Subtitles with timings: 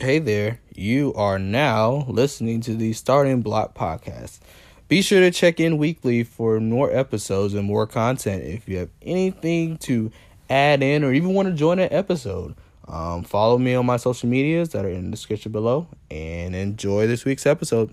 [0.00, 4.38] Hey there, you are now listening to the Starting Block Podcast.
[4.86, 8.44] Be sure to check in weekly for more episodes and more content.
[8.44, 10.12] If you have anything to
[10.48, 12.54] add in or even want to join an episode,
[12.86, 17.08] um, follow me on my social medias that are in the description below and enjoy
[17.08, 17.92] this week's episode.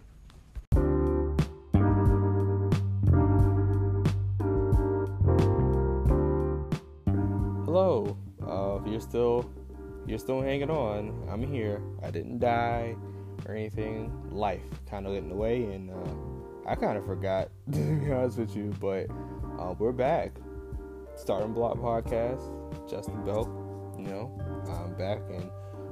[7.65, 8.15] Hello,
[8.45, 9.49] uh, if you're still
[10.07, 11.27] you're still hanging on.
[11.29, 11.81] I'm here.
[12.03, 12.95] I didn't die
[13.47, 14.11] or anything.
[14.31, 18.11] Life kind of got in the way, and uh, I kind of forgot to be
[18.11, 18.73] honest with you.
[18.79, 19.07] But
[19.59, 20.31] uh, we're back.
[21.15, 22.41] Starting Block Podcast.
[22.89, 23.47] Justin Belk.
[23.97, 25.49] You know, I'm back and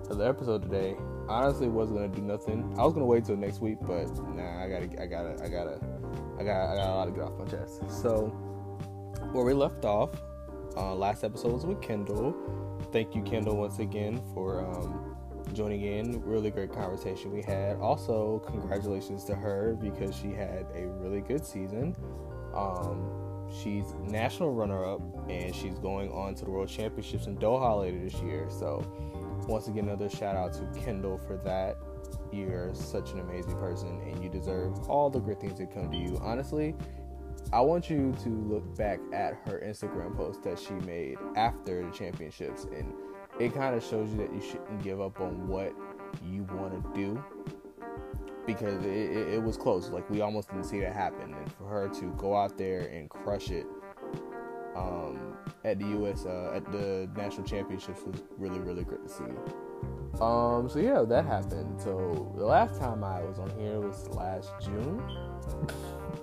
[0.10, 0.96] the episode today.
[1.28, 2.76] Honestly, wasn't gonna do nothing.
[2.78, 5.80] I was gonna wait till next week, but nah, I gotta, I gotta, I gotta,
[6.38, 7.82] I got, I got a lot to get off my chest.
[7.90, 8.28] So,
[9.32, 10.10] where we left off,
[10.76, 12.36] uh, last episode was with Kendall
[12.94, 15.16] thank you, Kendall, once again for um,
[15.52, 16.22] joining in.
[16.22, 17.78] Really great conversation we had.
[17.78, 21.96] Also, congratulations to her because she had a really good season.
[22.54, 27.98] Um, she's national runner-up, and she's going on to the World Championships in Doha later
[27.98, 28.48] this year.
[28.52, 28.86] So,
[29.48, 31.78] once again, another shout out to Kendall for that.
[32.32, 35.98] You're such an amazing person, and you deserve all the great things that come to
[35.98, 36.20] you.
[36.22, 36.76] Honestly,
[37.54, 41.92] I want you to look back at her Instagram post that she made after the
[41.92, 42.92] championships, and
[43.40, 45.72] it kind of shows you that you shouldn't give up on what
[46.26, 47.24] you want to do
[48.48, 49.90] because it, it, it, was close.
[49.90, 53.08] Like we almost didn't see that happen, and for her to go out there and
[53.08, 53.68] crush it
[54.76, 56.26] um, at the U.S.
[56.26, 59.24] Uh, at the national championships was really really great to see.
[60.20, 61.80] Um, so yeah, that happened.
[61.80, 65.04] So the last time I was on here was last June.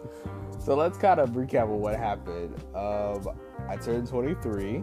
[0.61, 2.55] So let's kind of recap what happened.
[2.75, 3.27] Um,
[3.69, 4.83] I turned 23.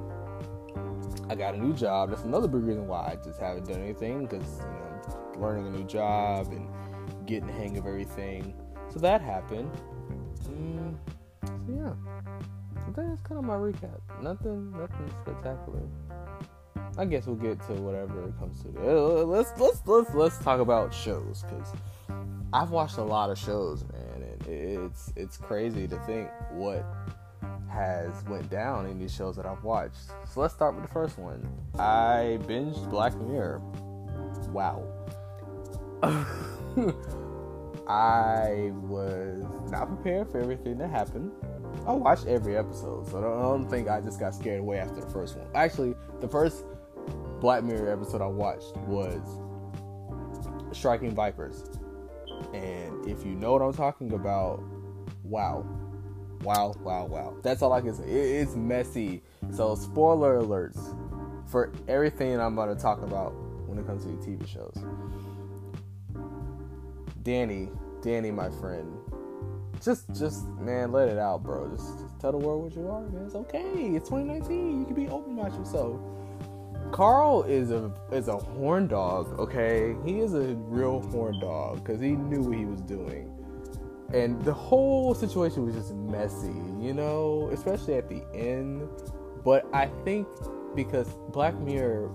[1.29, 2.09] I got a new job.
[2.09, 5.69] That's another big reason why I just haven't done anything because you know learning a
[5.69, 6.67] new job and
[7.27, 8.55] getting the hang of everything.
[8.91, 9.69] So that happened.
[10.49, 10.95] Mm,
[11.45, 11.93] so yeah,
[12.95, 13.99] that's kind of my recap.
[14.21, 15.83] Nothing, nothing spectacular.
[16.97, 18.69] I guess we'll get to whatever it comes to.
[18.79, 21.73] Uh, let's let's let's let's talk about shows because
[22.51, 23.96] I've watched a lot of shows, man
[24.47, 26.85] it's it's crazy to think what
[27.69, 29.97] has went down in these shows that I've watched.
[30.31, 31.47] So let's start with the first one.
[31.77, 33.61] I binged Black Mirror.
[34.49, 34.83] Wow.
[37.87, 41.31] I was not prepared for everything that happened.
[41.85, 44.79] I watched every episode, so I don't, I don't think I just got scared away
[44.79, 45.47] after the first one.
[45.55, 46.65] Actually, the first
[47.39, 49.21] Black Mirror episode I watched was
[50.71, 51.63] Striking Vipers.
[52.53, 54.63] And if you know what I'm talking about,
[55.23, 55.65] wow.
[56.43, 57.35] Wow, wow, wow.
[57.41, 58.05] That's all I can say.
[58.05, 59.23] It's messy.
[59.51, 60.77] So, spoiler alerts
[61.49, 63.31] for everything I'm about to talk about
[63.67, 64.75] when it comes to TV shows.
[67.23, 67.69] Danny,
[68.01, 68.93] Danny, my friend,
[69.83, 71.69] just, just, man, let it out, bro.
[71.69, 73.25] Just, just tell the world what you are, man.
[73.25, 73.95] It's okay.
[73.95, 74.79] It's 2019.
[74.79, 75.99] You can be open about yourself.
[76.91, 79.95] Carl is a is a horn dog, okay?
[80.05, 83.33] He is a real horn dog because he knew what he was doing.
[84.13, 88.87] And the whole situation was just messy, you know, especially at the end.
[89.43, 90.27] But I think
[90.75, 92.09] because Black Mirror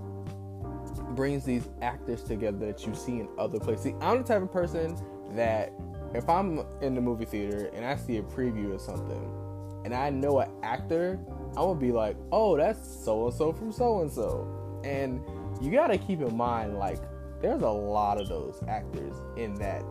[1.15, 3.83] brings these actors together that you see in other places.
[3.83, 4.97] See, I'm the type of person
[5.35, 5.71] that
[6.13, 9.43] if I'm in the movie theater and I see a preview of something
[9.85, 11.19] and I know an actor,
[11.49, 14.62] I'm gonna be like, oh, that's so and so from so and so.
[14.83, 15.21] And
[15.61, 16.99] you gotta keep in mind, like,
[17.41, 19.83] there's a lot of those actors in that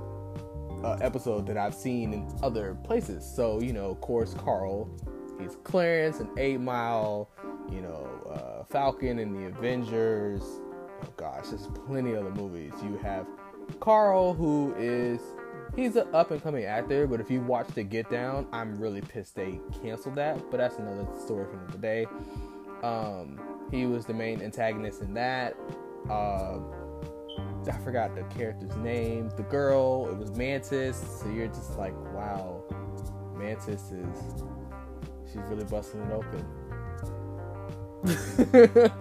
[0.82, 3.24] uh, episode that I've seen in other places.
[3.24, 4.90] So, you know, of course, Carl,
[5.38, 7.30] he's Clarence and Eight Mile,
[7.70, 10.42] you know, uh, Falcon and the Avengers.
[11.02, 12.72] Oh gosh, there's plenty of other movies.
[12.82, 13.26] You have
[13.80, 15.20] Carl, who is
[15.76, 19.00] he's an up and coming actor, but if you watch The Get Down, I'm really
[19.00, 20.50] pissed they canceled that.
[20.50, 22.06] But that's another story for another day.
[22.82, 23.38] Um,
[23.72, 25.56] he was the main antagonist in that.
[26.08, 26.58] Uh,
[27.66, 29.30] I forgot the character's name.
[29.36, 31.02] The girl, it was Mantis.
[31.20, 32.62] So you're just like, wow,
[33.34, 34.44] Mantis is
[35.26, 36.44] she's really busting it open.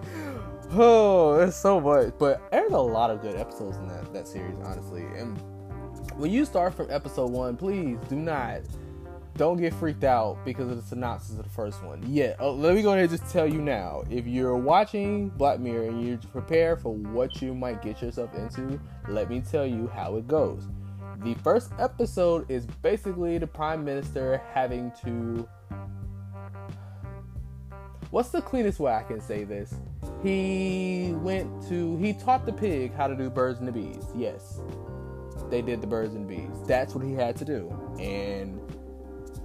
[0.72, 4.56] oh, there's so much, but there's a lot of good episodes in that that series,
[4.64, 5.02] honestly.
[5.02, 5.36] And
[6.16, 8.60] when you start from episode one, please do not
[9.36, 12.02] don't get freaked out because of the synopsis of the first one.
[12.06, 14.04] Yeah, uh, let me go ahead and just tell you now.
[14.10, 18.78] If you're watching Black Mirror and you're prepared for what you might get yourself into,
[19.08, 20.68] let me tell you how it goes.
[21.18, 25.48] The first episode is basically the Prime Minister having to.
[28.10, 29.74] What's the cleanest way I can say this?
[30.22, 34.04] He went to he taught the pig how to do birds and the bees.
[34.14, 34.60] Yes.
[35.48, 36.50] They did the birds and bees.
[36.66, 37.72] That's what he had to do.
[37.98, 38.60] And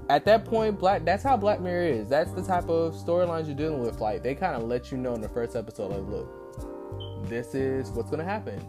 [0.09, 2.09] at that point, Black that's how Black Mirror is.
[2.09, 3.99] That's the type of storylines you're dealing with.
[3.99, 7.89] Like they kind of let you know in the first episode, like, look, this is
[7.91, 8.59] what's gonna happen.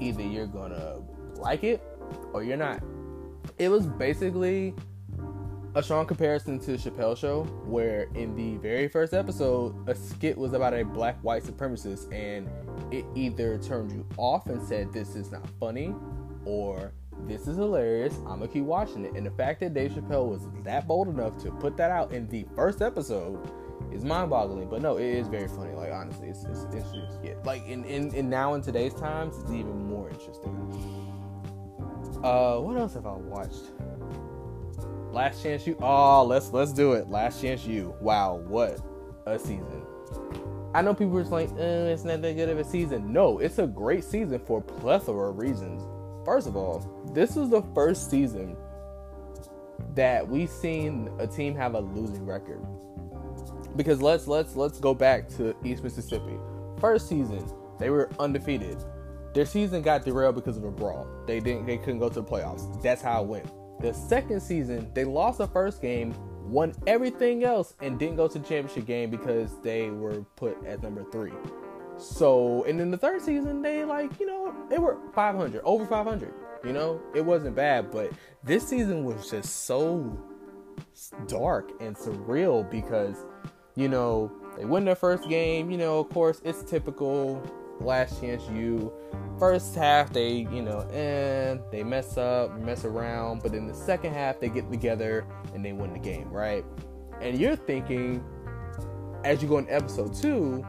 [0.00, 1.00] Either you're gonna
[1.36, 1.82] like it
[2.32, 2.82] or you're not.
[3.58, 4.74] It was basically
[5.74, 10.38] a strong comparison to the Chappelle Show, where in the very first episode, a skit
[10.38, 12.48] was about a black white supremacist, and
[12.92, 15.92] it either turned you off and said this is not funny,
[16.44, 16.92] or
[17.26, 18.14] this is hilarious.
[18.18, 19.14] I'm gonna keep watching it.
[19.14, 22.28] And the fact that Dave Chappelle was that bold enough to put that out in
[22.28, 23.50] the first episode
[23.92, 24.68] is mind-boggling.
[24.68, 25.72] But no, it is very funny.
[25.74, 27.34] Like honestly, it's it's, it's just yeah.
[27.44, 30.52] Like in, in in now in today's times, it's even more interesting.
[32.22, 33.72] Uh, what else have I watched?
[35.10, 35.76] Last Chance U.
[35.80, 37.08] Oh, let's let's do it.
[37.08, 37.94] Last Chance U.
[38.00, 38.80] Wow, what
[39.26, 39.82] a season.
[40.74, 43.12] I know people are like, eh, it's not that good of a season.
[43.12, 45.82] No, it's a great season for a plethora of reasons.
[46.24, 46.80] First of all,
[47.14, 48.56] this was the first season
[49.94, 52.60] that we've seen a team have a losing record.
[53.76, 56.36] Because let's let's let's go back to East Mississippi.
[56.80, 58.78] First season, they were undefeated.
[59.32, 61.06] Their season got derailed because of a brawl.
[61.26, 62.82] They didn't they couldn't go to the playoffs.
[62.82, 63.46] That's how it went.
[63.80, 66.14] The second season, they lost the first game,
[66.44, 70.82] won everything else, and didn't go to the championship game because they were put at
[70.82, 71.32] number three.
[71.98, 76.32] So, and in the third season, they like, you know, they were 500, over 500.
[76.64, 78.10] You know, it wasn't bad, but
[78.42, 80.18] this season was just so
[81.26, 83.16] dark and surreal because,
[83.76, 85.70] you know, they win their first game.
[85.70, 87.42] You know, of course, it's typical
[87.80, 88.92] Last Chance U.
[89.38, 94.14] First half, they, you know, and they mess up, mess around, but in the second
[94.14, 96.64] half, they get together and they win the game, right?
[97.20, 98.24] And you're thinking,
[99.24, 100.64] as you go in episode two,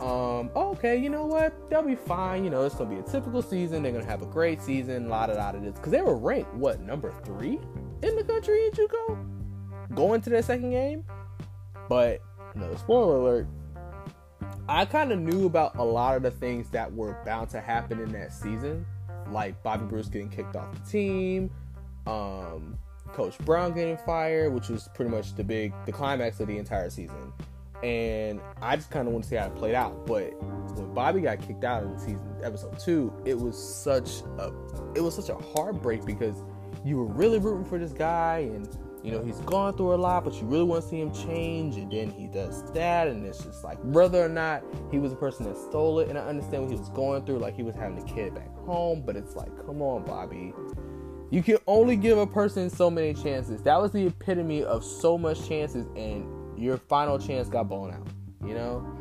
[0.00, 1.70] um, oh, okay, you know what?
[1.70, 2.44] They'll be fine.
[2.44, 3.82] You know, it's gonna be a typical season.
[3.82, 5.08] They're gonna have a great season.
[5.08, 5.58] La da da da.
[5.58, 7.58] Because they were ranked what number three
[8.02, 11.02] in the country in JUCO, going to their second game.
[11.88, 12.20] But
[12.54, 13.48] no, spoiler alert.
[14.68, 17.98] I kind of knew about a lot of the things that were bound to happen
[17.98, 18.84] in that season,
[19.30, 21.50] like Bobby Bruce getting kicked off the team,
[22.06, 22.78] um,
[23.14, 26.90] Coach Brown getting fired, which was pretty much the big the climax of the entire
[26.90, 27.32] season
[27.82, 30.06] and I just kind of want to see how it played out.
[30.06, 30.32] But
[30.76, 34.52] when Bobby got kicked out in season episode two, it was such a
[34.94, 36.42] it was such a heartbreak because
[36.84, 38.68] you were really rooting for this guy, and
[39.02, 41.76] you know he's gone through a lot, but you really want to see him change,
[41.76, 45.16] and then he does that, and it's just like whether or not he was a
[45.16, 47.74] person that stole it, and I understand what he was going through, like he was
[47.74, 50.52] having a kid back home, but it's like, come on, Bobby.
[51.30, 53.60] You can only give a person so many chances.
[53.62, 56.24] That was the epitome of so much chances, and
[56.56, 58.06] your final chance got blown out.
[58.44, 58.96] You know,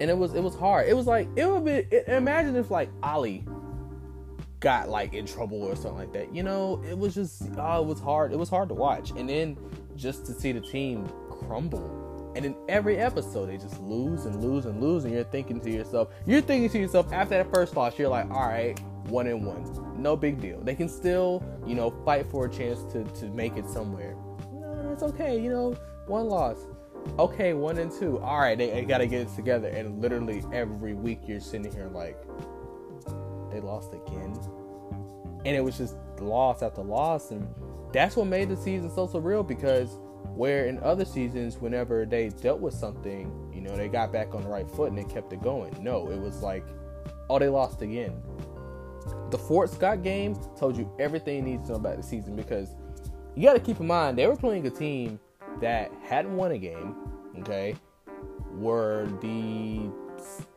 [0.00, 0.88] and it was it was hard.
[0.88, 1.86] It was like it would be.
[2.08, 3.44] Imagine if like Ali
[4.58, 6.34] got like in trouble or something like that.
[6.34, 8.32] You know, it was just oh, it was hard.
[8.32, 9.56] It was hard to watch, and then
[9.94, 12.00] just to see the team crumble.
[12.34, 15.70] And in every episode, they just lose and lose and lose, and you're thinking to
[15.70, 19.44] yourself, you're thinking to yourself after that first loss, you're like, all right, one and
[19.44, 20.58] one, no big deal.
[20.62, 24.16] They can still, you know, fight for a chance to to make it somewhere.
[24.52, 25.76] No, it's okay, you know
[26.06, 26.58] one loss.
[27.18, 28.18] Okay, one and two.
[28.20, 29.68] All right, they, they got to get it together.
[29.68, 32.16] And literally every week you're sitting here like,
[33.50, 34.38] they lost again.
[35.44, 37.30] And it was just loss after loss.
[37.30, 37.46] And
[37.92, 39.98] that's what made the season so surreal because
[40.34, 44.42] where in other seasons, whenever they dealt with something, you know, they got back on
[44.42, 45.76] the right foot and they kept it going.
[45.82, 46.64] No, it was like,
[47.28, 48.22] oh, they lost again.
[49.30, 52.74] The Fort Scott game told you everything you need to know about the season because
[53.34, 55.18] you got to keep in mind they were playing a team
[55.60, 56.96] that hadn't won a game,
[57.40, 57.74] okay,
[58.54, 59.90] were the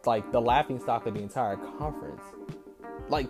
[0.06, 2.22] like the laughing stock of the entire conference.
[3.10, 3.30] Like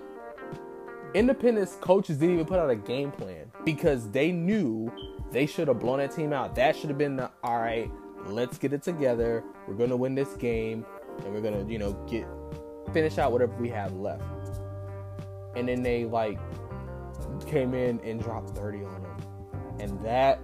[1.14, 4.92] Independence coaches didn't even put out a game plan because they knew
[5.32, 6.56] they should have blown that team out.
[6.56, 7.90] That should have been the all right,
[8.26, 9.44] let's get it together.
[9.66, 10.86] We're gonna win this game
[11.24, 12.28] and we're gonna, you know, get
[12.94, 14.24] finish out whatever we have left.
[15.56, 16.38] And then they like
[17.48, 19.18] came in and dropped 30 on them.
[19.80, 20.42] And that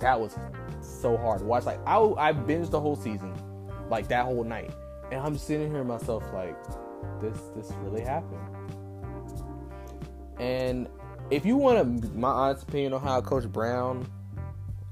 [0.00, 0.36] that was
[0.80, 1.64] so hard watch.
[1.64, 3.34] Like I, I binged the whole season,
[3.90, 4.70] like that whole night,
[5.10, 6.56] and I'm sitting here myself like,
[7.20, 8.40] this this really happened.
[10.38, 10.88] And
[11.30, 14.06] if you want to, my honest opinion on how Coach Brown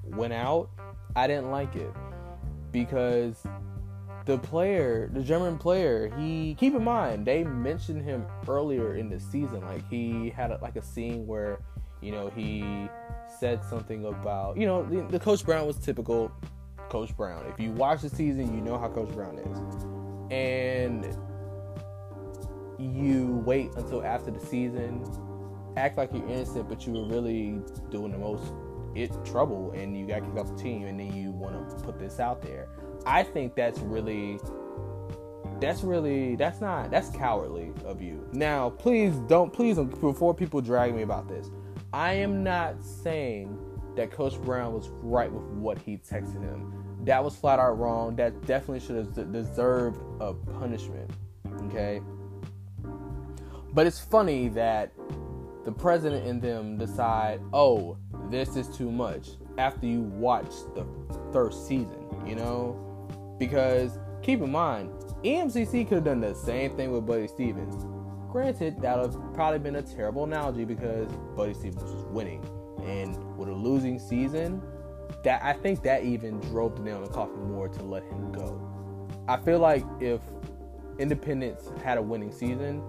[0.05, 0.71] went out,
[1.15, 1.93] I didn't like it
[2.73, 3.47] because
[4.27, 9.21] the player, the German player, he keep in mind they mentioned him earlier in the
[9.21, 9.61] season.
[9.63, 11.61] Like he had a, like a scene where,
[12.01, 12.89] you know, he
[13.39, 16.31] said something about, you know, the, the Coach Brown was typical
[16.89, 17.45] Coach Brown.
[17.47, 19.59] If you watch the season, you know how Coach Brown is.
[20.31, 21.17] And
[22.79, 25.05] you wait until after the season,
[25.77, 28.53] act like you're innocent, but you were really doing the most
[28.95, 31.99] it trouble and you got kicked off the team and then you want to put
[31.99, 32.69] this out there.
[33.05, 34.41] I think that's really
[35.61, 38.27] that's really that's not that's cowardly of you.
[38.33, 41.51] Now, please don't please before people drag me about this.
[41.93, 43.59] I am not saying
[43.97, 46.73] that Coach Brown was right with what he texted him.
[47.05, 48.17] That was flat out wrong.
[48.17, 51.11] That definitely should have deserved a punishment.
[51.65, 52.01] Okay?
[53.73, 54.93] But it's funny that
[55.65, 57.97] the president and them decide, "Oh,
[58.31, 60.85] this is too much." After you watch the
[61.33, 62.77] first season, you know?
[63.39, 64.91] Because keep in mind,
[65.23, 67.87] EMCC could have done the same thing with Buddy Stephens.
[68.31, 72.45] Granted, that would have probably been a terrible analogy because Buddy Stephens was winning.
[72.85, 74.63] And with a losing season,
[75.25, 78.33] that I think that even drove the nail in the coffin more to let him
[78.33, 78.61] go.
[79.29, 80.21] I feel like if
[80.99, 82.83] Independence had a winning season,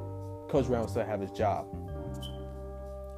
[0.49, 1.67] Coach Brown would still have his job.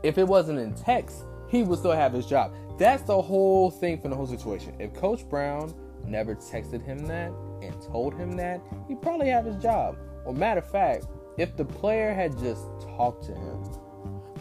[0.03, 2.53] If it wasn't in text, he would still have his job.
[2.77, 4.75] That's the whole thing from the whole situation.
[4.79, 5.73] If Coach Brown
[6.05, 9.97] never texted him that and told him that, he'd probably have his job.
[10.25, 11.07] Or matter of fact,
[11.39, 13.63] if the player had just talked to him.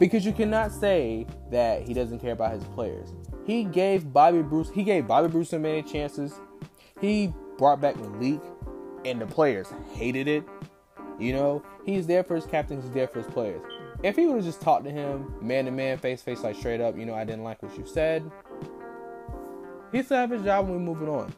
[0.00, 3.14] Because you cannot say that he doesn't care about his players.
[3.46, 6.34] He gave Bobby Bruce he gave Bobby Bruce so many chances.
[7.00, 8.40] He brought back Malik
[9.04, 10.44] and the players hated it.
[11.18, 13.62] You know, he's there for his captain, he's there for his players.
[14.02, 16.80] If he would have just talked to him man to man, face face, like straight
[16.80, 18.28] up, you know, I didn't like what you said,
[19.92, 21.32] he still have his job and we're moving on.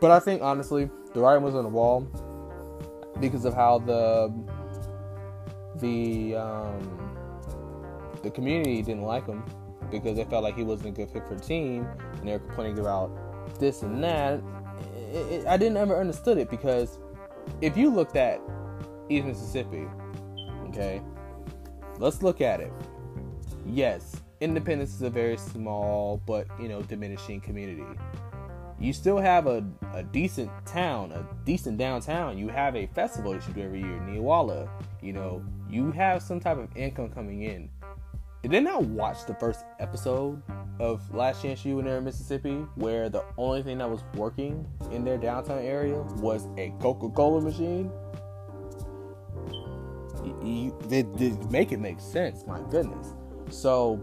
[0.00, 2.08] But I think honestly, the writing was on the wall
[3.18, 4.32] because of how the
[5.76, 7.16] the um,
[8.22, 9.42] the community didn't like him
[9.90, 11.86] because they felt like he wasn't a good fit for the team,
[12.18, 13.10] and they were complaining about
[13.58, 14.40] this and that.
[15.12, 16.98] It, it, I didn't ever understood it because
[17.60, 18.40] if you looked at
[19.08, 19.88] East Mississippi,
[20.68, 21.02] okay,
[21.98, 22.72] let's look at it.
[23.66, 27.84] Yes, Independence is a very small but you know diminishing community
[28.80, 29.62] you still have a,
[29.94, 32.38] a decent town, a decent downtown.
[32.38, 34.68] You have a festival that you do every year, Neewollah.
[35.02, 37.68] You know, you have some type of income coming in.
[38.42, 40.42] Did I watch the first episode
[40.78, 44.66] of Last Chance U in there in Mississippi, where the only thing that was working
[44.90, 47.92] in their downtown area was a Coca-Cola machine?
[50.42, 52.46] You, they, they make it make sense.
[52.46, 53.08] My goodness.
[53.50, 54.02] So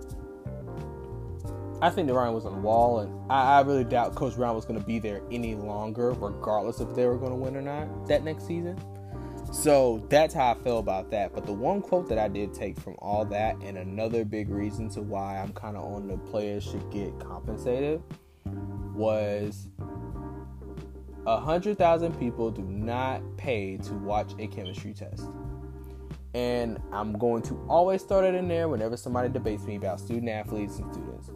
[1.79, 4.55] I think the writing was on the wall, and I, I really doubt Coach Brown
[4.55, 7.61] was going to be there any longer, regardless if they were going to win or
[7.61, 8.79] not that next season.
[9.53, 11.35] So that's how I feel about that.
[11.35, 14.89] But the one quote that I did take from all that, and another big reason
[14.89, 18.01] to why I'm kind of on the players should get compensated,
[18.95, 19.67] was
[21.27, 25.25] a hundred thousand people do not pay to watch a chemistry test.
[26.33, 30.29] And I'm going to always start it in there whenever somebody debates me about student
[30.29, 31.29] athletes and students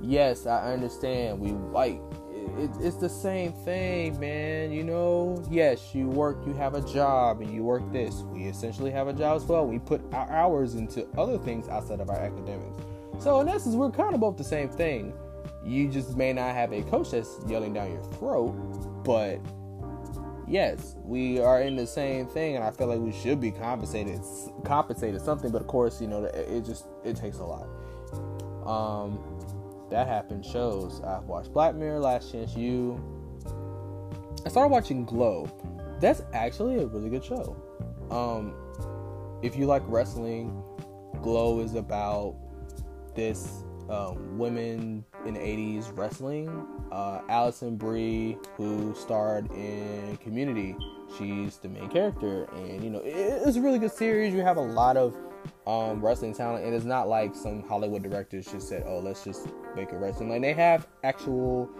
[0.00, 1.40] yes, I understand.
[1.40, 2.00] We like
[2.58, 4.72] it, it's the same thing, man.
[4.72, 8.22] You know, yes, you work, you have a job, and you work this.
[8.32, 9.66] We essentially have a job as well.
[9.66, 12.82] We put our hours into other things outside of our academics.
[13.18, 15.12] So in essence, we're kind of both the same thing.
[15.64, 18.52] You just may not have a coach that's yelling down your throat,
[19.04, 19.40] but
[20.46, 24.20] yes, we are in the same thing, and I feel like we should be compensated,
[24.64, 25.50] compensated something.
[25.50, 27.66] But of course, you know, it just it takes a lot.
[28.66, 29.37] Um,
[29.90, 31.00] that happened shows.
[31.02, 33.00] I've watched Black Mirror, Last Chance U.
[34.44, 35.50] I started watching Glow.
[36.00, 37.56] That's actually a really good show.
[38.10, 38.54] Um,
[39.42, 40.62] if you like wrestling,
[41.22, 42.36] Glow is about
[43.14, 46.66] this um, women in the 80s wrestling.
[46.92, 50.76] Uh, Alison Brie, who starred in Community,
[51.16, 54.32] she's the main character, and you know it, it's a really good series.
[54.32, 55.16] You have a lot of
[55.66, 59.48] um, wrestling talent, and it's not like some Hollywood directors just said, "Oh, let's just
[59.78, 61.70] make a wrestling." Like they have actual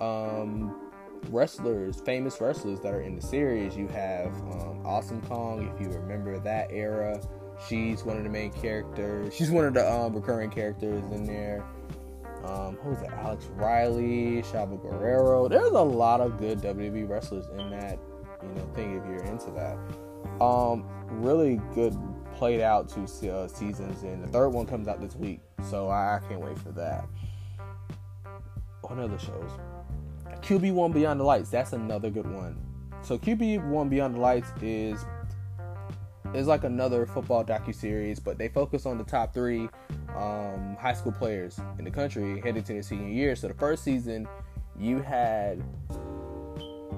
[0.00, 0.90] um,
[1.30, 3.76] wrestlers, famous wrestlers that are in the series.
[3.76, 7.20] You have um, Awesome Kong, if you remember that era.
[7.68, 9.34] She's one of the main characters.
[9.34, 11.64] She's one of the um, recurring characters in there.
[12.44, 13.12] Um, who's that?
[13.14, 15.48] Alex Riley, Chavo Guerrero.
[15.48, 17.98] There's a lot of good WWE wrestlers in that,
[18.42, 19.78] you know, thing if you're into that.
[20.40, 21.96] Um, really good
[22.34, 25.40] played out two uh, seasons, and the third one comes out this week.
[25.70, 27.06] So I, I can't wait for that.
[28.88, 29.50] What other shows?
[30.42, 31.50] QB1 Beyond the Lights.
[31.50, 32.56] That's another good one.
[33.02, 35.04] So QB1 Beyond the Lights is
[36.34, 39.68] is like another football docu series, but they focus on the top three
[40.16, 43.34] um, high school players in the country heading to their senior year.
[43.34, 44.28] So the first season
[44.78, 45.62] you had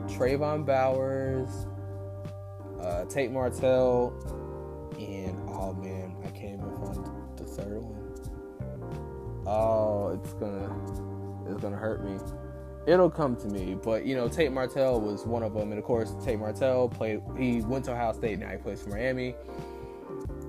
[0.09, 1.67] Tayvon Bowers,
[2.83, 4.13] uh, Tate Martell,
[4.99, 8.05] and oh man, I can't even find the third one.
[9.47, 11.08] Oh, it's gonna
[11.49, 12.19] it's gonna hurt me.
[12.87, 15.85] It'll come to me, but you know, Tate Martell was one of them, and of
[15.85, 17.21] course, Tate Martell played.
[17.37, 19.35] He went to Ohio State, now he plays for Miami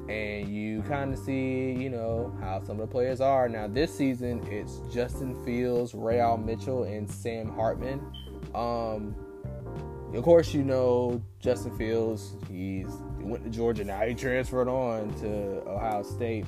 [0.09, 3.47] and you kind of see, you know, how some of the players are.
[3.47, 8.01] Now, this season, it's Justin Fields, Re-al Mitchell, and Sam Hartman.
[8.55, 9.15] Um,
[10.15, 12.35] of course, you know Justin Fields.
[12.49, 13.83] He's he went to Georgia.
[13.83, 16.47] Now he transferred on to Ohio State.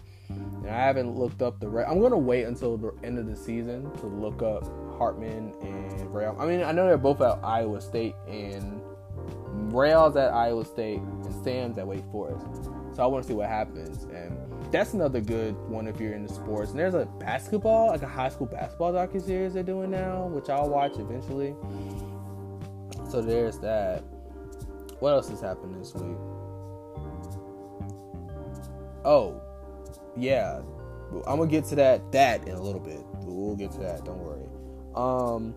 [0.62, 1.68] And I haven't looked up the.
[1.68, 4.64] Re- I'm gonna wait until the end of the season to look up
[4.98, 6.40] Hartman and Re-al.
[6.40, 8.82] I mean, I know they're both at Iowa State, and
[9.74, 12.46] Re-al's at Iowa State, and Sam's at Wake Forest.
[12.94, 14.04] So I want to see what happens.
[14.04, 14.38] And
[14.72, 16.72] that's another good one if you're into sports.
[16.72, 20.50] And there's a basketball, like a high school basketball docu series they're doing now, which
[20.50, 21.56] I'll watch eventually.
[23.10, 24.04] So there's that.
[25.00, 26.18] What else has happened this week?
[29.04, 29.42] Oh,
[30.18, 30.62] yeah.
[31.28, 33.04] I'm gonna get to that that in a little bit.
[33.24, 34.06] We'll get to that.
[34.06, 34.48] Don't worry.
[34.96, 35.56] Um.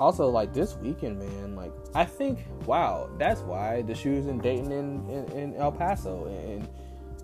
[0.00, 1.54] Also, like this weekend, man.
[1.56, 6.26] Like I think, wow, that's why the shoes in Dayton and in, in, El Paso,
[6.26, 6.68] and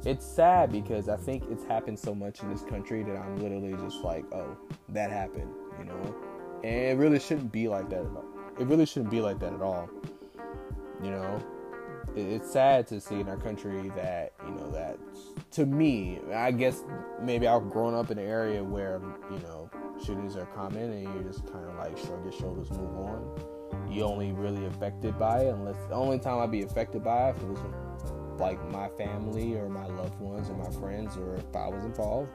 [0.06, 3.74] it's sad because I think it's happened so much in this country that I'm literally
[3.84, 4.56] just like, oh,
[4.90, 6.14] that happened, you know,
[6.62, 8.24] and it really shouldn't be like that at all.
[8.58, 9.90] It really shouldn't be like that at all,
[11.02, 11.42] you know.
[12.16, 14.99] It's sad to see in our country that you know that
[15.52, 16.83] to me, I guess
[17.21, 19.71] maybe I've grown up in an area where you know
[20.04, 24.02] shootings are common and you just kind of like shrug your shoulders, move on you
[24.04, 27.59] only really affected by it unless the only time I'd be affected by it was
[28.38, 32.30] like my family or my loved ones or my friends or if I was involved.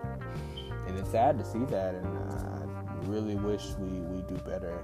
[0.88, 4.84] And it's sad to see that and I really wish we, we do better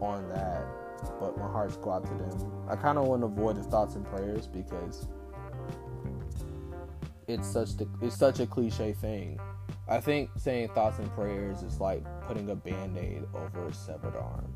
[0.00, 0.64] on that.
[1.20, 2.52] But my hearts go out to them.
[2.68, 5.06] I kind of want to avoid the thoughts and prayers because
[7.28, 9.38] it's such the, it's such a cliche thing.
[9.88, 14.52] I think saying thoughts and prayers is like putting a band-aid over a severed arm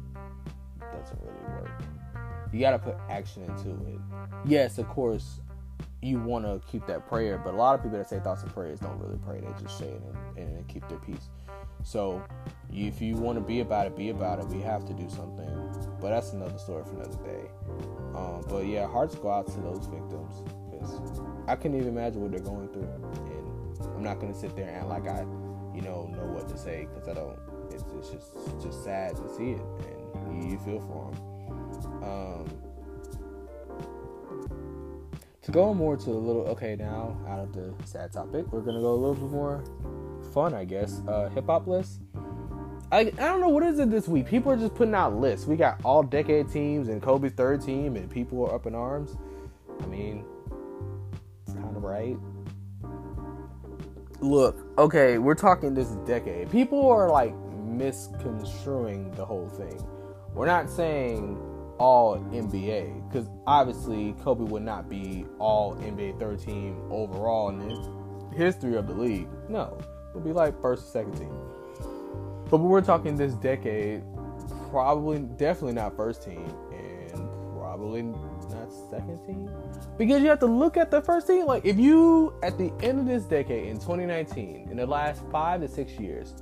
[0.80, 1.82] doesn't really work.
[2.52, 4.00] You got to put action into it.
[4.44, 5.40] Yes, of course,
[6.00, 8.52] you want to keep that prayer, but a lot of people that say thoughts and
[8.52, 9.40] prayers don't really pray.
[9.40, 10.02] They just say it
[10.37, 11.28] and, and keep their peace.
[11.82, 12.22] So,
[12.72, 14.46] if you want to be about it, be about it.
[14.46, 17.50] We have to do something, but that's another story for another day.
[18.14, 22.30] Um, but yeah, hearts go out to those victims because I can't even imagine what
[22.30, 23.04] they're going through, and
[23.94, 25.20] I'm not gonna sit there and act like I,
[25.74, 27.38] you know, know what to say because I don't.
[27.72, 28.32] It's, it's just
[28.62, 29.62] just sad to see it,
[30.14, 32.02] and you feel for them.
[32.02, 32.66] Um,
[35.42, 38.80] to go more to a little okay now out of the sad topic, we're gonna
[38.80, 39.62] go a little bit more
[40.32, 41.02] fun, I guess.
[41.06, 42.00] Uh, Hip hop list.
[42.92, 44.27] I, I don't know what is it this week.
[44.27, 45.46] People are just putting out lists.
[45.46, 49.16] We got all decade teams and Kobe's third team, and people are up in arms.
[49.83, 50.25] I mean,
[51.44, 52.16] it's kind of right.
[54.20, 56.51] Look, okay, we're talking this decade.
[56.51, 59.85] People are like misconstruing the whole thing.
[60.33, 61.38] We're not saying
[61.79, 68.37] all NBA because obviously Kobe would not be all NBA third team overall in the
[68.37, 69.29] history of the league.
[69.49, 71.56] No, it would be like first or second team.
[72.50, 74.02] But we're talking this decade,
[74.70, 77.28] probably definitely not first team and
[77.59, 79.50] probably not second team
[79.98, 81.46] because you have to look at the first team.
[81.46, 85.61] Like if you at the end of this decade in 2019, in the last five
[85.61, 86.35] to six years,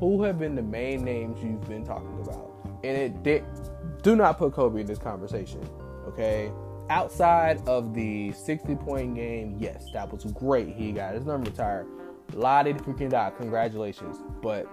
[0.00, 2.52] who have been the main names you've been talking about?
[2.84, 3.44] and it did.
[4.02, 5.60] Do not put Kobe in this conversation,
[6.06, 6.50] okay?
[6.90, 10.68] Outside of the 60 point game, yes, that was great.
[10.68, 11.86] He got his number retired.
[12.30, 13.32] Di freaking die.
[13.36, 14.16] Congratulations.
[14.42, 14.66] But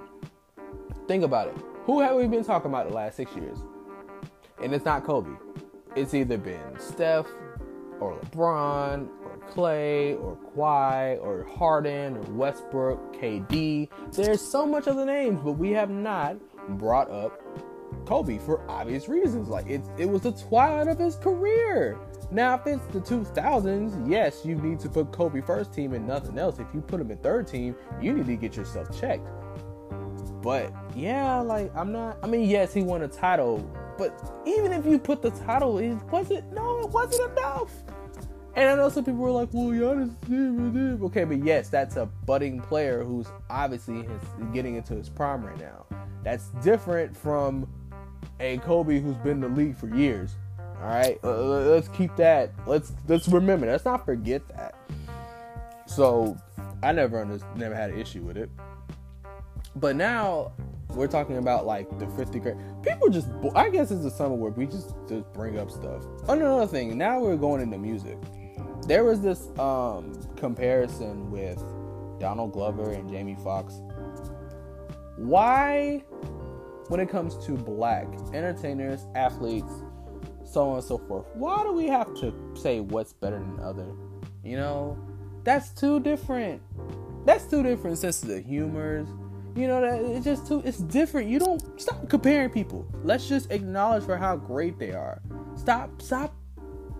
[1.09, 1.55] think about it.
[1.85, 3.57] Who have we been talking about the last six years?
[4.61, 5.31] And it's not Kobe.
[5.95, 7.25] It's either been Steph
[7.99, 13.89] or LeBron or Clay or Kawhi or Harden or Westbrook, KD.
[14.11, 16.37] There's so much other names, but we have not
[16.77, 17.41] brought up
[18.05, 19.49] Kobe for obvious reasons.
[19.49, 21.97] Like it, it was the twilight of his career.
[22.29, 26.37] Now, if it's the 2000s, yes, you need to put Kobe first team and nothing
[26.37, 26.59] else.
[26.59, 29.27] If you put him in third team, you need to get yourself checked.
[30.41, 32.17] But yeah, like I'm not.
[32.23, 33.57] I mean, yes, he won a title,
[33.97, 36.51] but even if you put the title, it wasn't.
[36.53, 37.71] No, it wasn't enough.
[38.55, 42.61] And I know some people were like, "Well, Giannis, okay, but yes, that's a budding
[42.61, 44.05] player who's obviously
[44.53, 45.85] getting into his prime right now.
[46.23, 47.67] That's different from
[48.39, 50.35] a Kobe who's been in the league for years.
[50.81, 52.51] All right, uh, let's keep that.
[52.65, 53.67] Let's let's remember.
[53.67, 54.75] Let's not forget that.
[55.85, 56.37] So
[56.81, 58.49] I never under, never had an issue with it.
[59.79, 60.51] But now
[60.89, 62.57] we're talking about like the 50th grade.
[62.83, 66.03] People just, I guess it's a summer where we just just bring up stuff.
[66.27, 68.17] Another thing, now we're going into music.
[68.87, 71.63] There was this um comparison with
[72.19, 73.81] Donald Glover and Jamie Foxx.
[75.17, 76.03] Why,
[76.87, 79.71] when it comes to black entertainers, athletes,
[80.43, 83.87] so on and so forth, why do we have to say what's better than other?
[84.43, 84.97] You know,
[85.43, 86.61] that's too different.
[87.25, 89.07] That's two different senses of humors.
[89.55, 90.61] You know that it's just too.
[90.65, 91.29] It's different.
[91.29, 92.87] You don't stop comparing people.
[93.03, 95.21] Let's just acknowledge for how great they are.
[95.55, 96.01] Stop.
[96.01, 96.35] Stop.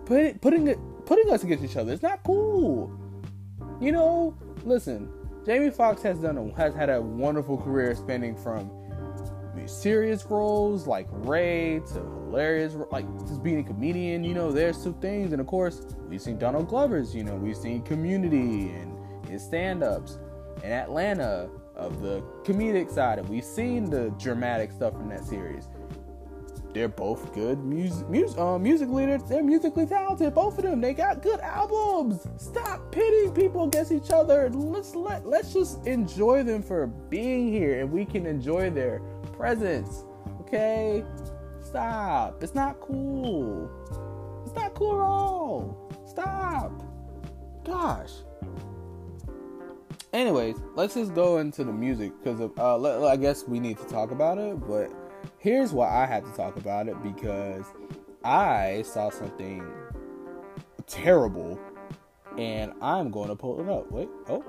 [0.04, 1.92] Putting putting it putting us against each other.
[1.92, 2.92] It's not cool.
[3.80, 4.36] You know.
[4.64, 5.10] Listen.
[5.46, 8.70] Jamie Foxx has done a, has had a wonderful career spanning from
[9.66, 14.24] serious roles like Ray to hilarious like just being a comedian.
[14.24, 17.14] You know, there's two things, and of course we've seen Donald Glover's.
[17.14, 18.96] You know, we've seen Community and
[19.28, 20.18] his stand-ups
[20.62, 21.48] in Atlanta
[21.80, 25.68] of the comedic side, we've seen the dramatic stuff from that series.
[26.72, 29.24] They're both good music, music, uh, music leaders.
[29.24, 30.32] They're musically talented.
[30.34, 30.80] Both of them.
[30.80, 32.28] They got good albums.
[32.36, 34.48] Stop pitting people against each other.
[34.50, 39.00] Let's let let's just enjoy them for being here, and we can enjoy their
[39.32, 40.04] presence.
[40.42, 41.04] Okay,
[41.60, 42.40] stop.
[42.40, 43.68] It's not cool.
[44.46, 45.92] It's not cool at all.
[46.06, 46.70] Stop.
[47.64, 48.12] Gosh
[50.12, 54.10] anyways, let's just go into the music because uh, I guess we need to talk
[54.10, 54.60] about it.
[54.66, 54.90] But
[55.38, 57.64] here's why I had to talk about it because
[58.24, 59.66] I saw something
[60.86, 61.58] terrible,
[62.36, 63.90] and I'm going to pull it up.
[63.90, 64.44] Wait, oh,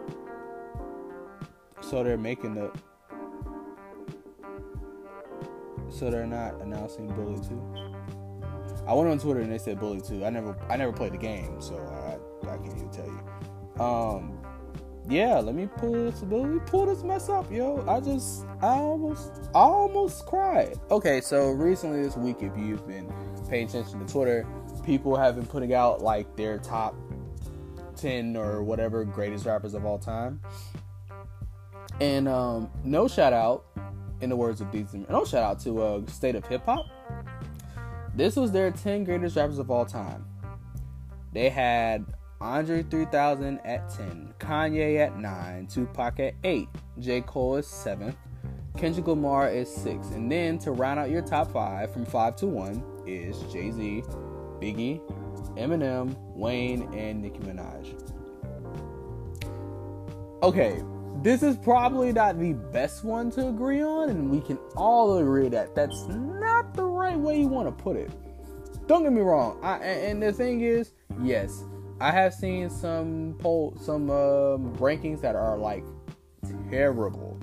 [1.81, 2.71] so they're making the.
[5.89, 7.91] So they're not announcing Bully 2.
[8.87, 10.25] I went on Twitter and they said Bully 2.
[10.25, 13.83] I never I never played the game, so I I can't even tell you.
[13.83, 14.40] Um
[15.11, 17.83] yeah, let me pull this, let me pull this mess up, yo.
[17.85, 20.79] I just, I almost, I almost cried.
[20.89, 23.11] Okay, so recently this week, if you've been
[23.49, 24.47] paying attention to Twitter,
[24.85, 26.95] people have been putting out like their top
[27.97, 30.39] 10 or whatever greatest rappers of all time.
[31.99, 33.65] And um, no shout out,
[34.21, 36.85] in the words of these, no shout out to uh, State of Hip Hop.
[38.15, 40.25] This was their 10 greatest rappers of all time.
[41.33, 42.05] They had
[42.41, 46.67] Andre 3000 at 10, Kanye at 9, Tupac at 8,
[46.99, 47.21] J.
[47.21, 48.15] Cole is 7th,
[48.77, 50.07] Kendrick Lamar is 6.
[50.07, 54.03] And then to round out your top 5 from 5 to 1 is Jay Z,
[54.59, 55.01] Biggie,
[55.57, 57.93] Eminem, Wayne, and Nicki Minaj.
[60.41, 60.81] Okay,
[61.21, 65.49] this is probably not the best one to agree on, and we can all agree
[65.49, 68.09] that that's not the right way you want to put it.
[68.87, 71.63] Don't get me wrong, I, and the thing is, yes,
[72.01, 75.85] I have seen some poll, some um, rankings that are like
[76.71, 77.39] terrible,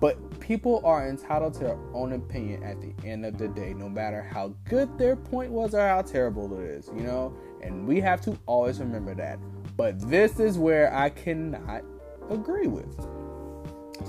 [0.00, 3.88] but people are entitled to their own opinion at the end of the day, no
[3.88, 7.36] matter how good their point was or how terrible it is, you know.
[7.60, 9.40] And we have to always remember that.
[9.76, 11.82] But this is where I cannot
[12.30, 12.94] agree with.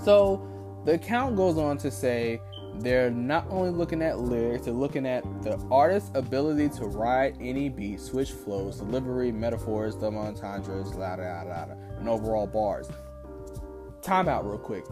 [0.03, 0.47] So
[0.85, 2.39] the account goes on to say
[2.81, 7.69] they're not only looking at lyrics, they're looking at the artist's ability to ride any
[7.69, 12.89] beat, switch flows, delivery, metaphors, double entendres, la da da da, and overall bars.
[14.01, 14.85] Time out real quick.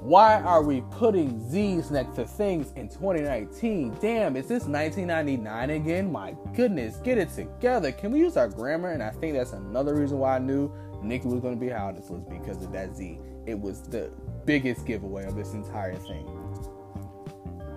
[0.00, 3.96] Why are we putting Z's next to things in 2019?
[4.00, 6.12] Damn, is this 1999 again?
[6.12, 7.90] My goodness, get it together.
[7.90, 8.92] Can we use our grammar?
[8.92, 11.96] And I think that's another reason why I knew Nicki was going to be on
[11.96, 13.18] this list because of that Z.
[13.46, 14.12] It was the
[14.44, 16.45] biggest giveaway of this entire thing.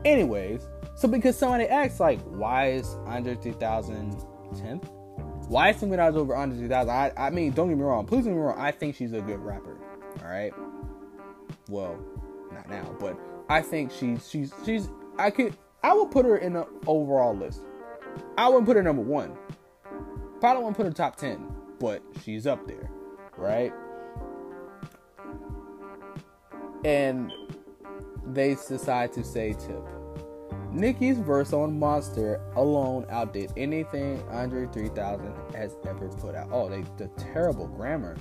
[0.05, 4.89] Anyways, so because somebody asks, like, why is Andre 3000 10th?
[5.47, 6.89] Why is Nicki over Andre 3000?
[6.89, 8.05] I, I mean, don't get me wrong.
[8.05, 8.59] Please don't get me wrong.
[8.59, 9.77] I think she's a good rapper.
[10.23, 10.53] All right.
[11.69, 11.99] Well,
[12.51, 14.89] not now, but I think she's she's she's.
[15.17, 17.62] I could I would put her in the overall list.
[18.38, 19.35] I wouldn't put her number one.
[20.39, 22.89] Probably wouldn't put her top ten, but she's up there,
[23.38, 23.73] right?
[26.85, 27.31] And
[28.33, 29.83] they decide to say tip.
[30.71, 36.49] Nicki's verse on Monster alone outdid anything Andre 3000 has ever put out.
[36.51, 38.17] Oh, they the terrible grammar.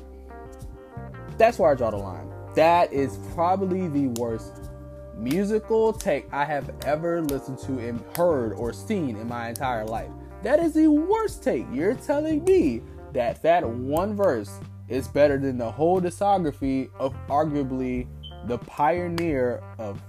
[1.36, 2.32] That's where I draw the line.
[2.54, 4.70] That is probably the worst
[5.14, 10.10] musical take I have ever listened to and heard or seen in my entire life.
[10.42, 11.66] That is the worst take.
[11.72, 18.06] You're telling me that that one verse is better than the whole discography of arguably
[18.46, 20.00] the pioneer of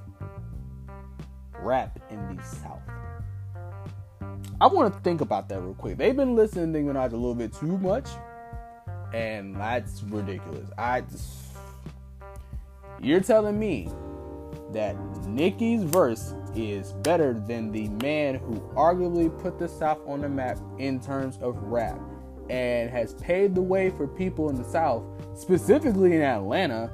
[1.60, 2.82] rap in the South.
[4.62, 5.98] I want to think about that real quick.
[5.98, 8.08] They've been listening to Minaj a little bit too much,
[9.14, 10.70] and that's ridiculous.
[10.78, 11.56] I just,
[13.02, 13.90] you're telling me
[14.74, 20.30] that Nicki's verse is better than the man who arguably put the South on the
[20.30, 22.00] map in terms of rap
[22.50, 25.04] and has paved the way for people in the South,
[25.36, 26.92] specifically in Atlanta,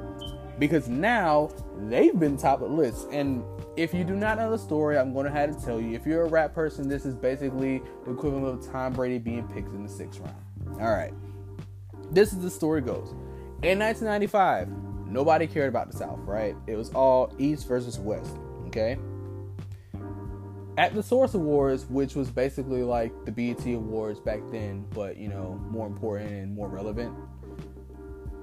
[0.60, 1.50] because now
[1.90, 3.06] they've been top of lists.
[3.12, 3.44] And
[3.76, 5.96] if you do not know the story, I'm going to have to tell you.
[5.96, 9.74] If you're a rap person, this is basically the equivalent of Tom Brady being picked
[9.74, 10.82] in the sixth round.
[10.82, 11.14] All right.
[12.12, 13.12] This is the story goes.
[13.64, 14.70] In 1995,
[15.08, 16.56] nobody cared about the South, right?
[16.68, 18.38] It was all East versus West,
[18.68, 18.98] okay?
[20.78, 25.30] At the Source Awards, which was basically like the BET Awards back then, but you
[25.30, 27.16] know, more important and more relevant,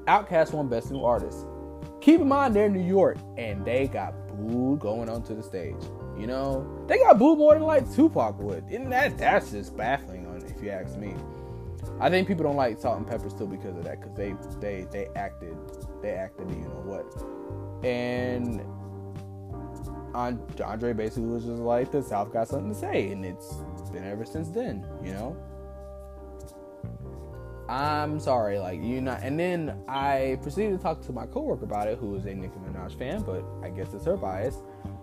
[0.06, 1.46] Outkast won Best New Artist.
[2.02, 5.76] Keep in mind they're in New York and they got booed going onto the stage.
[6.18, 8.64] You know, they got booed more than like Tupac would.
[8.64, 11.14] And that that's just baffling on if you ask me.
[12.00, 14.86] I think people don't like Salt and Pepper still because of that, because they they
[14.90, 15.56] they acted
[16.02, 18.62] they acted you know what, and
[20.14, 23.54] Andre basically was just like the South got something to say, and it's
[23.92, 25.36] been ever since then, you know.
[27.68, 29.22] I'm sorry, like you not.
[29.22, 32.58] And then I proceeded to talk to my coworker about it, who is a Nicki
[32.58, 34.56] Minaj fan, but I guess it's her bias.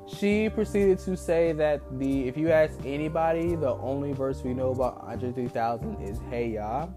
[0.07, 4.71] She proceeded to say that the if you ask anybody, the only verse we know
[4.71, 6.87] about Andre 3000 is Hey Ya.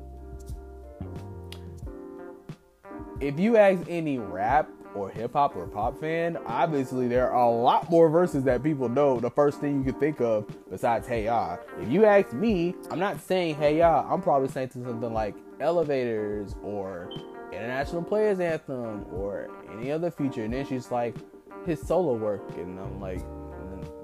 [3.20, 7.50] If you ask any rap or hip hop or pop fan, obviously there are a
[7.50, 9.20] lot more verses that people know.
[9.20, 11.58] The first thing you could think of besides Hey Ya.
[11.80, 14.06] If you ask me, I'm not saying Hey Ya.
[14.08, 17.10] I'm probably saying something like Elevators or
[17.52, 20.44] International Players Anthem or any other feature.
[20.44, 21.16] And then she's like,
[21.64, 23.22] his solo work, and I'm like,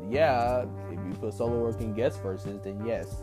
[0.09, 3.23] yeah, if you put solo work in guest verses, then yes,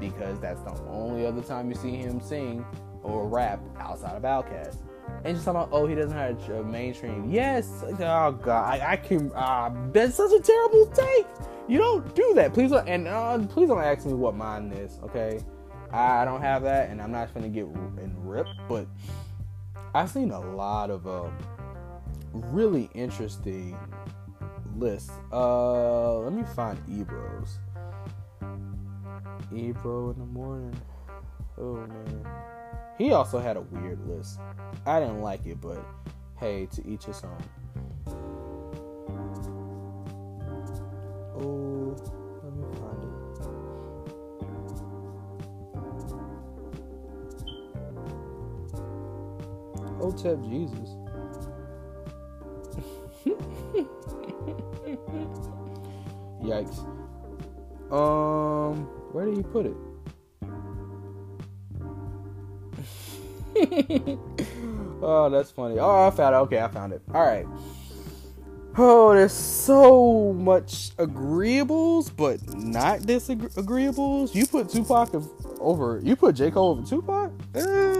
[0.00, 2.64] because that's the only other time you see him sing
[3.02, 4.78] or rap outside of Outkast.
[5.24, 7.30] And she's talking about, oh, he doesn't have a mainstream.
[7.30, 9.32] Yes, oh god, I, I can.
[9.34, 11.26] Uh, that's such a terrible take.
[11.68, 12.70] You don't do that, please.
[12.70, 14.98] Don't, and uh, please don't ask me what mine is.
[15.04, 15.40] Okay,
[15.92, 18.46] I don't have that, and I'm not gonna get in rip.
[18.68, 18.86] But
[19.94, 21.36] I've seen a lot of um,
[22.32, 23.76] really interesting
[24.76, 25.10] list.
[25.32, 27.58] Uh, let me find Ebro's.
[29.54, 30.76] Ebro in the morning.
[31.58, 32.26] Oh man.
[32.98, 34.40] He also had a weird list.
[34.86, 35.84] I didn't like it, but
[36.38, 37.42] hey, to each his own.
[41.38, 41.96] Oh,
[49.96, 50.02] it.
[50.02, 50.96] Otep Jesus.
[56.42, 56.78] Yikes.
[57.92, 59.76] Um, where did he put it?
[65.02, 65.78] oh, that's funny.
[65.78, 66.38] Oh, I found it.
[66.38, 67.02] Okay, I found it.
[67.14, 67.46] All right.
[68.78, 74.34] Oh, there's so much agreeables, but not disagreeables.
[74.34, 75.14] You put Tupac
[75.60, 75.98] over.
[76.02, 77.32] You put J Cole over Tupac.
[77.54, 77.95] Uh,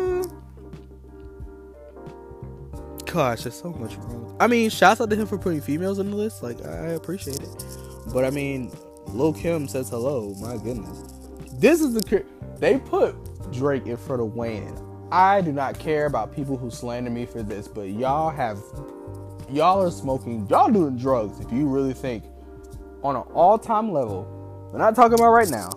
[3.16, 4.36] gosh, there's so much wrong.
[4.38, 6.42] I mean, shouts out to him for putting females on the list.
[6.42, 7.64] Like, I appreciate it.
[8.12, 8.70] But I mean,
[9.08, 10.34] Lil Kim says hello.
[10.38, 11.14] My goodness.
[11.54, 12.24] This is the.
[12.58, 13.16] They put
[13.52, 14.78] Drake in front of Wayne.
[15.10, 18.58] I do not care about people who slander me for this, but y'all have.
[19.50, 20.46] Y'all are smoking.
[20.50, 22.24] Y'all doing drugs if you really think
[23.02, 24.28] on an all time level.
[24.72, 25.70] We're not talking about right now.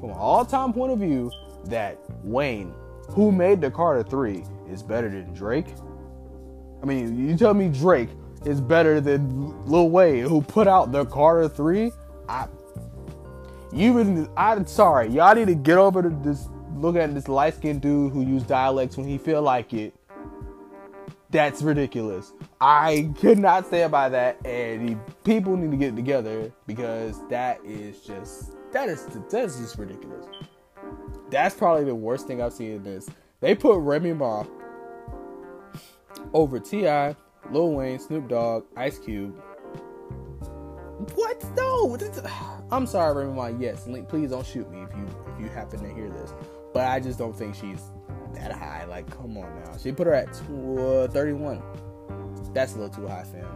[0.00, 1.30] From an all time point of view,
[1.66, 2.74] that Wayne,
[3.08, 5.68] who made the Carter 3, is better than Drake.
[6.84, 8.10] I mean, you tell me Drake
[8.44, 11.90] is better than Lil Wayne, who put out the Carter 3.
[12.28, 12.46] I,
[13.72, 16.46] you even, I'm sorry, y'all need to get over to this.
[16.76, 19.94] Look at this light skinned dude who use dialects when he feel like it.
[21.30, 22.34] That's ridiculous.
[22.60, 28.00] I could not stand by that, and people need to get together because that is
[28.00, 30.26] just that is that's just ridiculous.
[31.30, 33.08] That's probably the worst thing I've seen in this.
[33.40, 34.44] They put Remy Ma
[36.34, 37.16] over T.I.,
[37.50, 39.40] Lil Wayne, Snoop Dogg, Ice Cube.
[41.14, 41.44] What?
[41.56, 41.96] No.
[42.70, 43.46] I'm sorry, Remy Ma.
[43.46, 44.08] Yes, Link.
[44.08, 46.32] Please don't shoot me if you if you happen to hear this.
[46.72, 47.82] But I just don't think she's
[48.34, 48.84] that high.
[48.84, 49.76] Like, come on now.
[49.76, 51.62] She put her at uh, 31.
[52.52, 53.46] That's a little too high, fam.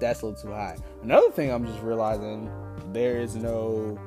[0.00, 0.76] That's a little too high.
[1.02, 2.50] Another thing I'm just realizing
[2.92, 3.98] there is no.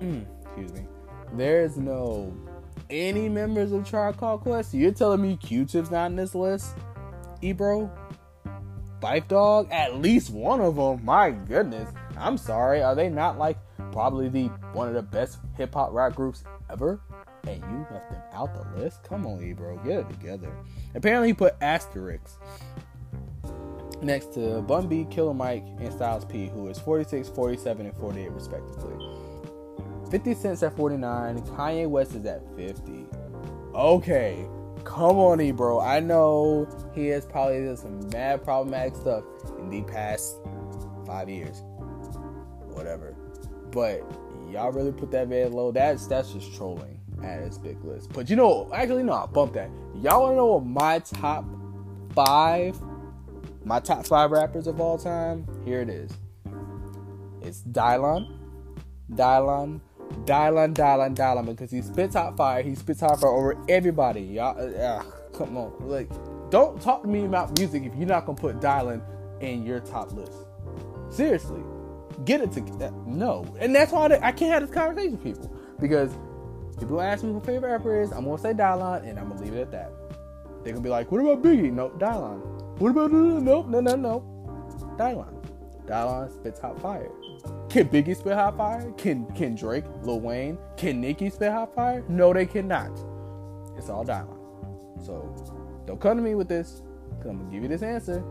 [0.00, 0.86] Mm, excuse me.
[1.34, 2.34] There is no
[2.90, 4.74] any members of Tribe Called Quest.
[4.74, 6.76] You're telling me Q-Tip's not in this list?
[7.42, 7.90] Ebro?
[9.00, 9.68] Phife Dawg?
[9.70, 11.04] At least one of them.
[11.04, 11.92] My goodness.
[12.18, 12.82] I'm sorry.
[12.82, 13.58] Are they not like
[13.92, 17.00] probably the one of the best hip hop rap groups ever?
[17.46, 19.02] And you left them out the list?
[19.04, 19.78] Come on, Ebro.
[19.78, 20.52] Get it together.
[20.94, 22.36] Apparently he put asterisks.
[24.02, 28.30] next to Bun B, Killer Mike, and Styles P, who is 46, 47, and 48
[28.32, 29.06] respectively.
[30.10, 33.06] 50 Cent's at 49, Kanye West is at 50.
[33.74, 34.46] Okay,
[34.84, 35.80] come on, E, bro.
[35.80, 39.24] I know he has probably done some mad problematic stuff
[39.58, 40.36] in the past
[41.06, 41.62] five years,
[42.72, 43.14] whatever.
[43.70, 44.02] But
[44.50, 45.70] y'all really put that man low.
[45.70, 48.12] That's that's just trolling at his big list.
[48.12, 49.70] But you know, actually, no, I'll bump that.
[49.94, 51.44] Y'all wanna know what my top
[52.14, 52.76] five,
[53.64, 55.46] my top five rappers of all time?
[55.64, 56.10] Here it is.
[57.42, 58.36] It's Dylon,
[59.12, 59.80] Dylon,
[60.24, 62.62] Dylon, Dylan, Dylan, because he spits hot fire.
[62.62, 64.20] He spits hot fire over everybody.
[64.22, 66.10] Y'all, uh, come on, like,
[66.50, 69.02] don't talk to me about music if you're not gonna put Dylan
[69.40, 70.32] in your top list.
[71.08, 71.62] Seriously,
[72.24, 76.12] get it to no, and that's why I can't have this conversation with people because
[76.78, 78.12] people ask me who favorite rapper is.
[78.12, 79.92] I'm gonna say Dylan, and I'm gonna leave it at that.
[80.62, 82.40] They're gonna be like, "What about Biggie?" Nope, Dylan.
[82.78, 84.24] What about no, no, no, no,
[84.96, 85.34] Dylan.
[85.86, 87.10] Dylan spits hot fire.
[87.70, 88.90] Can Biggie spit hot fire?
[88.98, 92.04] Can can Drake, Lil Wayne, can Nicki spit hot fire?
[92.08, 92.90] No, they cannot.
[93.78, 95.06] It's all Dylon.
[95.06, 95.32] So
[95.86, 96.82] don't come to me with this.
[97.18, 98.24] Cause I'm gonna give you this answer.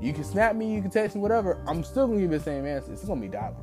[0.00, 1.62] You can snap me, you can text me, whatever.
[1.68, 2.92] I'm still gonna give you the same answer.
[2.92, 3.54] It's gonna be Dylon.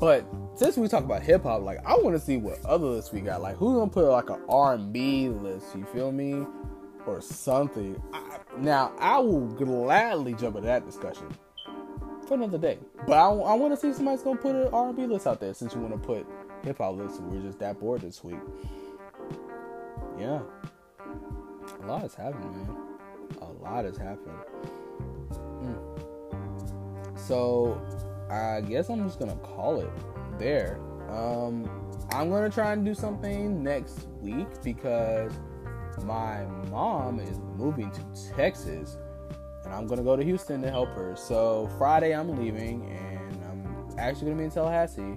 [0.00, 0.24] But
[0.56, 3.20] since we talk about hip hop, like I want to see what other lists we
[3.20, 3.40] got.
[3.40, 5.76] Like who's gonna put like an R&B list?
[5.76, 6.44] You feel me?
[7.06, 8.02] Or something.
[8.12, 11.28] I, now I will gladly jump into that discussion
[12.30, 12.78] for another day.
[13.08, 15.52] But I, I want to see if somebody's gonna put an R&B list out there
[15.52, 16.24] since you want to put
[16.62, 17.20] hip hop list.
[17.20, 18.38] We're just that bored this week.
[20.16, 20.40] Yeah,
[21.82, 22.76] a lot has happened, man.
[23.40, 24.38] A lot has happened.
[25.60, 27.18] Mm.
[27.18, 27.82] So
[28.30, 29.90] I guess I'm just gonna call it
[30.38, 30.78] there.
[31.10, 31.68] Um,
[32.12, 35.32] I'm gonna try and do something next week because
[36.04, 38.96] my mom is moving to Texas
[39.70, 41.14] and I'm gonna go to Houston to help her.
[41.16, 45.16] So Friday I'm leaving and I'm actually gonna be in Tallahassee.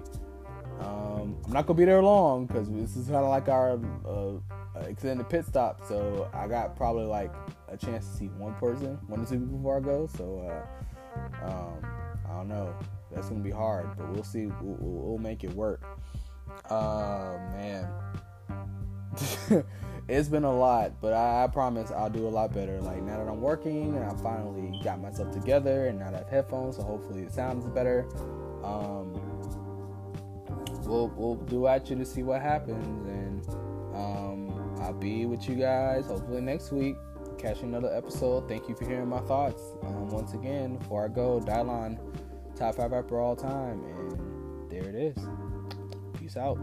[0.80, 4.80] Um, I'm not gonna be there long because this is kind of like our uh,
[4.86, 5.80] extended pit stop.
[5.88, 7.32] So I got probably like
[7.68, 10.08] a chance to see one person, one or two people before I go.
[10.16, 10.64] So
[11.44, 11.86] uh, um,
[12.24, 12.72] I don't know.
[13.12, 14.46] That's gonna be hard, but we'll see.
[14.46, 15.82] We'll, we'll make it work.
[16.70, 17.88] Uh, man.
[20.08, 22.80] it's been a lot, but I, I, promise I'll do a lot better.
[22.80, 26.18] Like now that I'm working and I finally got myself together, and now that I
[26.18, 28.06] have headphones, so hopefully it sounds better.
[28.62, 29.14] Um,
[30.84, 33.48] we'll we'll do at you to see what happens, and
[33.94, 36.96] um, I'll be with you guys hopefully next week.
[37.38, 38.48] Catch another episode.
[38.48, 39.62] Thank you for hearing my thoughts.
[39.82, 41.98] Um, once again, before I go, Dylon,
[42.56, 45.16] top five rapper all time, and there it is.
[46.18, 46.58] Peace out.